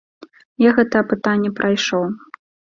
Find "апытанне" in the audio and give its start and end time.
1.05-1.53